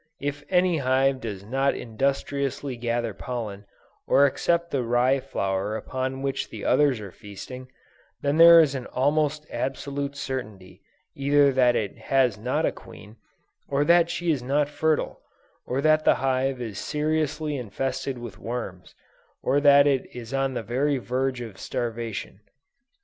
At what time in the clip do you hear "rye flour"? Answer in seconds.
4.81-5.75